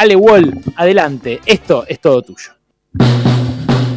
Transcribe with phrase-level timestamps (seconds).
[0.00, 2.52] Ale Wall, adelante, esto es todo tuyo.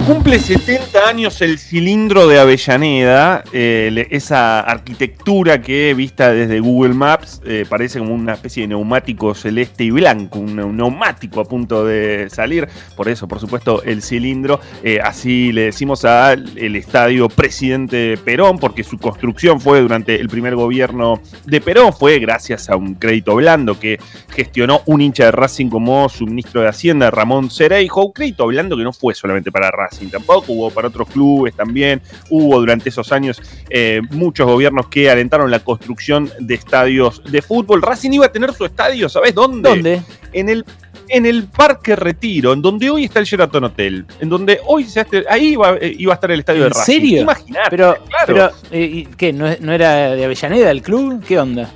[0.06, 7.42] Cumple 70 años el cilindro de Avellaneda, eh, esa arquitectura que vista desde Google Maps
[7.46, 12.28] eh, parece como una especie de neumático celeste y blanco, un, neumático a punto de
[12.30, 18.60] salir, por eso por supuesto el cilindro, eh, así le decimos al estadio Presidente Perón,
[18.60, 23.36] porque su construcción fue durante el primer gobierno de Perón, fue gracias a un crédito
[23.36, 24.00] blando que
[24.36, 28.76] gestionó un hincha de Racing como su ministro de Hacienda, Ramón Cereijo, un crédito blando
[28.76, 33.12] que no fue solamente para Racing, tampoco, hubo para otros clubes también, hubo durante esos
[33.12, 37.82] años eh, muchos gobiernos que alentaron la construcción de estadios de fútbol.
[37.82, 39.70] Racing iba a tener su estadio, ¿sabes dónde?
[39.70, 40.02] ¿Dónde?
[40.34, 40.66] En el
[41.10, 45.02] en el Parque Retiro, en donde hoy está el Sheraton Hotel, en donde hoy se
[45.02, 46.94] hace, ahí iba, eh, iba, a estar el estadio de Racing.
[46.94, 47.22] ¿En serio?
[47.22, 48.26] Imagínate, pero, claro.
[48.26, 49.34] pero eh, ¿qué?
[49.34, 51.24] ¿No, ¿No, era de Avellaneda el club?
[51.26, 51.70] ¿Qué onda?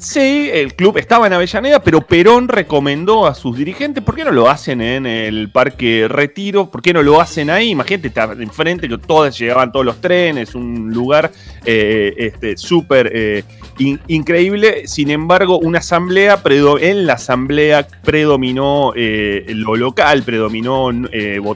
[0.00, 4.30] Sí, el club estaba en Avellaneda, pero Perón recomendó a sus dirigentes, ¿por qué no
[4.30, 6.70] lo hacen en el Parque Retiro?
[6.70, 7.68] ¿Por qué no lo hacen ahí?
[7.68, 11.30] Imagínate, está enfrente, que todos llegaban todos los trenes, un lugar
[11.66, 13.44] eh, este, súper eh,
[14.06, 14.86] increíble.
[14.86, 16.40] Sin embargo, una asamblea,
[16.80, 20.88] en la asamblea predominó eh, lo local, predominó,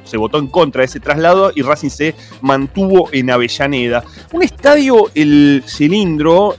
[0.05, 4.05] se votó en contra de ese traslado y Racing se mantuvo en Avellaneda.
[4.33, 6.57] Un estadio, el cilindro,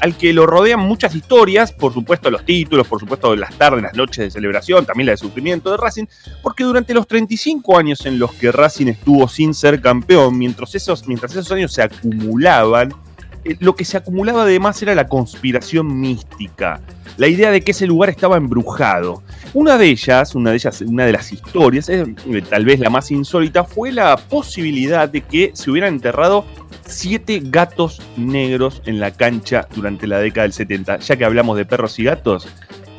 [0.00, 3.94] al que lo rodean muchas historias, por supuesto los títulos, por supuesto las tardes, las
[3.94, 6.04] noches de celebración, también la de sufrimiento de Racing,
[6.40, 11.08] porque durante los 35 años en los que Racing estuvo sin ser campeón, mientras esos,
[11.08, 12.94] mientras esos años se acumulaban,
[13.60, 16.80] lo que se acumulaba además era la conspiración mística,
[17.16, 19.22] la idea de que ese lugar estaba embrujado.
[19.54, 22.04] Una de ellas, una de ellas, una de las historias, eh,
[22.48, 26.44] tal vez la más insólita, fue la posibilidad de que se hubieran enterrado
[26.86, 30.98] siete gatos negros en la cancha durante la década del 70.
[30.98, 32.48] Ya que hablamos de perros y gatos,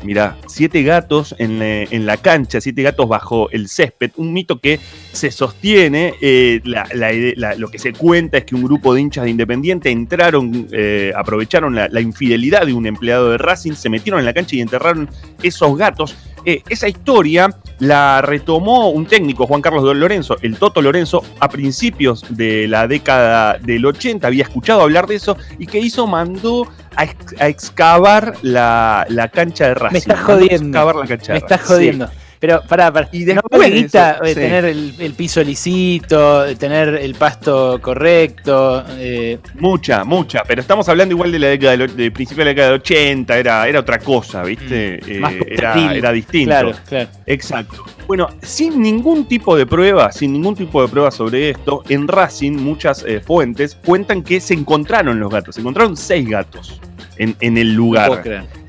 [0.03, 4.11] Mira, siete gatos en, la cancha, siete gatos bajo el césped.
[4.17, 4.79] Un mito que
[5.11, 6.13] se sostiene.
[6.21, 11.11] Eh, lo que se cuenta es que un grupo de hinchas de Independiente entraron, eh,
[11.15, 15.09] aprovecharon la, infidelidad de un empleado de Racing, se metieron en la cancha y enterraron
[15.41, 16.15] esos gatos.
[16.45, 17.49] Eh, esa historia
[17.79, 23.57] la retomó un técnico, Juan Carlos Lorenzo, el Toto Lorenzo, a principios de la década
[23.57, 24.25] del 80.
[24.25, 26.67] Había escuchado hablar de eso y que hizo, mandó
[26.97, 29.93] a, excavar la, cancha de Racing.
[29.93, 30.93] Me estás jodiendo.
[31.29, 32.09] Me estás jodiendo.
[32.39, 33.09] Pero pará, pará.
[33.11, 38.83] Y después de tener el, piso lisito, tener el pasto correcto.
[38.97, 39.39] Eh.
[39.55, 40.43] Mucha, mucha.
[40.47, 43.67] Pero estamos hablando igual de la década del, principio de la década del 80, era,
[43.67, 44.99] era otra cosa, ¿viste?
[45.03, 46.49] Mm, eh, era, era, distinto.
[46.49, 47.09] Claro, claro.
[47.25, 47.85] Exacto.
[48.05, 52.53] Bueno, sin ningún tipo de prueba, sin ningún tipo de prueba sobre esto, en Racing
[52.53, 55.55] muchas eh, fuentes cuentan que se encontraron los gatos.
[55.55, 56.79] Se encontraron seis gatos
[57.17, 58.23] en, en el lugar.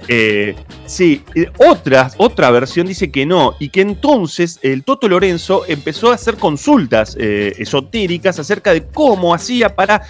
[0.09, 5.65] Eh, sí, eh, otra, otra versión dice que no, y que entonces el Toto Lorenzo
[5.69, 10.03] empezó a hacer consultas eh, esotéricas acerca de cómo hacía para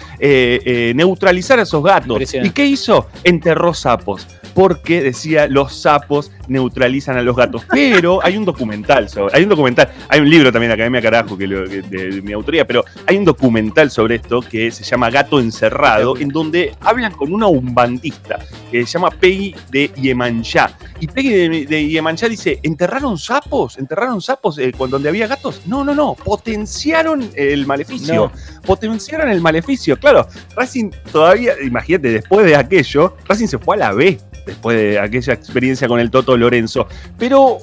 [0.95, 2.33] neutralizar a esos gatos.
[2.33, 3.07] ¿Y qué hizo?
[3.23, 4.25] Enterró sapos
[4.59, 7.63] porque decía los sapos neutralizan a los gatos.
[7.71, 11.37] Pero hay un documental sobre, hay un documental, hay un libro también de Academia Carajo
[11.37, 16.17] que, de, mi autoría, pero hay un documental sobre esto que se llama Gato Encerrado,
[16.17, 18.37] en donde hablan con una umbandista
[18.69, 20.77] que se llama Peggy de Yemanjá.
[20.99, 23.77] Y Peggy de, de dice, ¿enterraron sapos?
[23.77, 25.61] ¿Enterraron sapos eh, cuando donde había gatos?
[25.67, 28.29] No, no, no, potenciaron el maleficio.
[28.65, 29.97] Potenciaron el maleficio.
[29.97, 34.99] Claro, Racing todavía, imagínate, después de aquello, Racing se fue a la B después de
[34.99, 36.87] aquella experiencia con el Toto Lorenzo.
[37.17, 37.59] Pero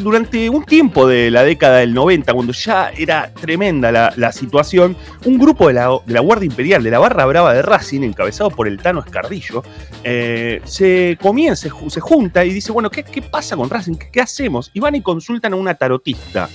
[0.00, 5.38] durante un tiempo de la década del 90, cuando ya era tremenda la, situación, un
[5.38, 9.00] grupo de la, Guardia Imperial, de la Barra Brava de Racing, encabezado por el Tano
[9.00, 9.62] Escardillo,
[10.04, 13.94] eh, se comienza, se junta y dice, bueno, ¿qué, pasa con Racing?
[14.12, 14.70] ¿Qué, hacemos?
[14.74, 16.48] Y van y consultan a una tarotista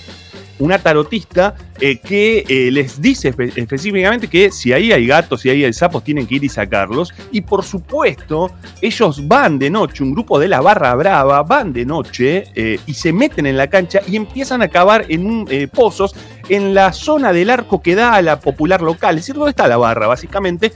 [0.62, 5.66] una tarotista eh, que eh, les dice específicamente que si ahí hay gatos, si ahí
[5.66, 7.12] hay sapos, tienen que ir y sacarlos.
[7.32, 11.86] Y por supuesto, ellos van de noche, un grupo de la barra brava, van de
[11.86, 16.14] noche eh, y se meten en la cancha y empiezan a cavar en pozos
[16.56, 19.68] en la zona del arco que da a la popular local, es decir, donde está
[19.68, 20.72] la barra, básicamente,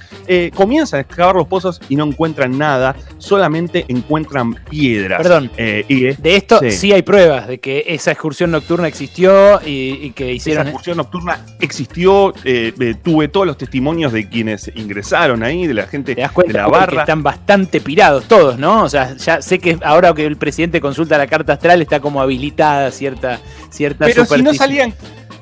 [0.56, 5.22] comienzan a excavar los pozos y no encuentran nada, solamente encuentran piedras.
[5.22, 6.92] Perdón, de esto sí.
[6.92, 10.64] hay pruebas de que esa excursión nocturna existió y, que hicieron.
[10.64, 15.74] Esa excursión nocturna existió, eh, eh, tuve todos los testimonios de quienes ingresaron ahí, de
[15.74, 17.02] la gente de la barra.
[17.02, 18.84] están bastante pirados todos, ¿no?
[18.84, 22.22] O sea, ya sé que ahora que el presidente consulta la carta astral está como
[22.22, 23.40] habilitada cierta,
[23.70, 24.94] cierta Pero si no salían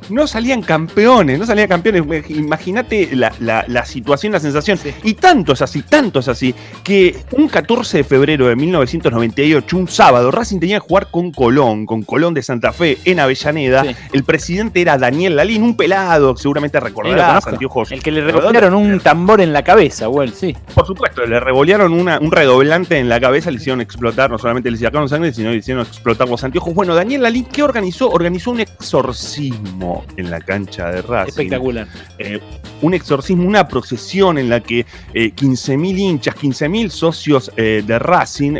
[0.09, 2.29] no salían campeones, no salían campeones.
[2.29, 4.79] Imagínate la, situación, la sensación.
[5.03, 6.53] Y tanto es así, tanto es así,
[6.83, 11.85] que un 14 de febrero de 1998, un sábado, Racing tenía que jugar con Colón,
[11.85, 13.83] con Colón de Santa Fe, en Avellaneda.
[14.11, 17.45] El presidente era Daniel Lalín, un pelado, seguramente recordarás,
[17.89, 20.55] El que le revolearon un tambor en la cabeza, Well, sí.
[20.73, 24.77] Por supuesto, le revolearon un redoblante en la cabeza, le hicieron explotar, no solamente le
[24.77, 26.73] sacaron sangre, sino le hicieron explotar los anteojos.
[26.73, 28.09] Bueno, Daniel Lalín, ¿qué organizó?
[28.09, 31.29] Organizó un exorcismo en la cancha de Racing.
[31.29, 31.87] Espectacular.
[32.17, 32.39] Eh,
[32.81, 38.57] un exorcismo, una procesión en la que 15.000 eh, hinchas, 15.000 socios eh, de Racing,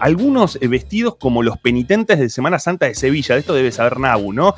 [0.00, 4.32] algunos vestidos como los penitentes de Semana Santa de Sevilla, de esto debe saber Nabu,
[4.32, 4.54] ¿no?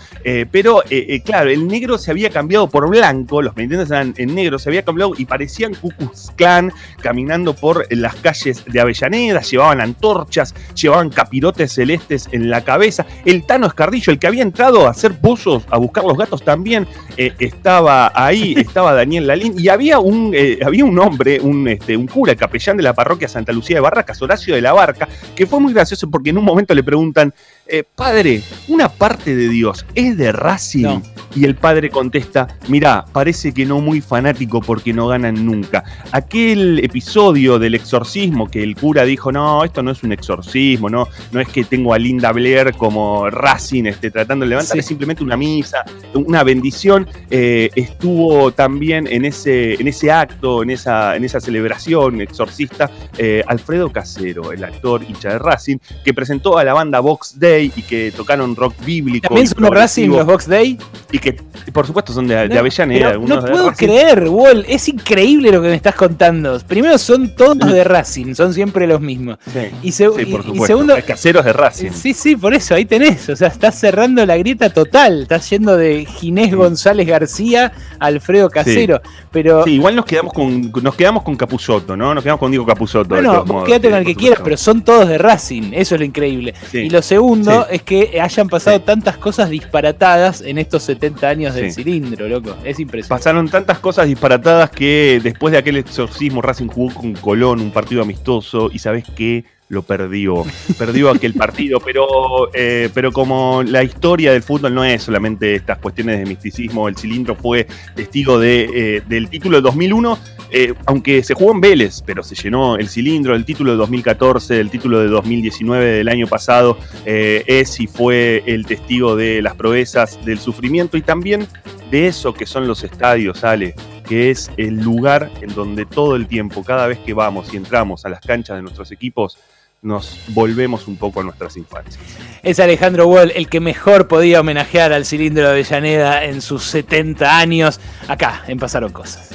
[0.50, 0.82] pero
[1.24, 4.84] claro, el negro se había cambiado por blanco, los penitentes eran en negro, se había
[4.84, 5.92] cambiado y parecían Ku
[6.36, 6.72] Clan
[7.02, 13.06] caminando por las calles de Avellaneda, llevaban antorchas, llevaban capirotes celestes en la cabeza.
[13.24, 16.86] El Tano Escardillo, el que había entrado a hacer pozos, a buscar los gatos también,
[17.16, 21.96] eh, estaba ahí, estaba Daniel Lalín, y había un, eh, había un hombre, un, este,
[21.96, 25.46] un cura, capellán de la parroquia Santa Lucía de Barracas, Horacio de la Barca, que
[25.46, 27.32] fue muy gracioso porque en un momento le preguntan,
[27.66, 31.00] eh, padre, una parte de Dios es de Racing.
[31.34, 35.82] Y el padre contesta, mirá, parece que no muy fanático porque no ganan nunca.
[36.12, 41.08] Aquel episodio del exorcismo que el cura dijo, no, esto no es un exorcismo, no,
[41.32, 45.24] no es que tengo a Linda Blair como Racing este, tratando de levantar, es simplemente
[45.24, 45.83] una misa,
[46.14, 47.08] una bendición.
[47.30, 53.42] Eh, estuvo también en ese, en ese acto, en esa, en esa celebración exorcista, eh,
[53.46, 57.82] Alfredo Casero, el actor hincha de Racing, que presentó a la banda Vox Day y
[57.82, 59.28] que tocaron rock bíblico.
[59.28, 60.78] ¿También son Racing los Box Day?
[61.14, 61.32] Y que,
[61.72, 63.16] por supuesto, son de, Avellaneda.
[63.18, 64.66] no puedo creer, Wall.
[64.68, 66.58] Es increíble lo que me estás contando.
[66.66, 69.38] Primero, son todos de Racing, son siempre los mismos.
[69.80, 70.96] y, segundo.
[71.06, 71.92] caseros de Racing.
[71.92, 73.28] Sí, sí, por eso, ahí tenés.
[73.28, 75.22] O sea, estás cerrando la grieta total.
[75.22, 77.70] Estás yendo de Ginés González García
[78.00, 79.00] a Alfredo Casero.
[79.30, 79.62] Pero...
[79.62, 82.12] Sí, igual nos quedamos con nos quedamos con Capuzotto, ¿no?
[82.12, 83.10] Nos quedamos con Diego Capuzotto.
[83.10, 85.70] Bueno, quédate con el que quieras, pero son todos de Racing.
[85.74, 86.54] Eso es lo increíble.
[86.72, 91.72] Y lo segundo es que hayan pasado tantas cosas disparatadas en estos 70 años del
[91.72, 92.56] cilindro, loco.
[92.64, 93.22] Es impresionante.
[93.22, 98.02] Pasaron tantas cosas disparatadas que después de aquel exorcismo Racing jugó con Colón un partido
[98.02, 100.44] amistoso y sabes qué lo perdió.
[100.78, 105.78] Perdió aquel partido, pero, eh, pero como la historia del fútbol no es solamente estas
[105.78, 110.18] cuestiones de misticismo, el cilindro fue testigo de, eh, del título de 2001,
[110.50, 114.60] eh, aunque se jugó en Vélez, pero se llenó el cilindro, el título de 2014,
[114.60, 120.24] el título de 2019 del año pasado, es y fue el testigo de las proezas
[120.24, 121.46] del sufrimiento y también
[121.90, 123.74] de eso que son los estadios, Ale
[124.04, 128.04] que es el lugar en donde todo el tiempo, cada vez que vamos y entramos
[128.04, 129.38] a las canchas de nuestros equipos,
[129.84, 132.02] nos volvemos un poco a nuestras infancias.
[132.42, 137.38] Es Alejandro Wall el que mejor podía homenajear al cilindro de Avellaneda en sus 70
[137.38, 137.80] años.
[138.08, 139.30] Acá, en Pasaron Cosas.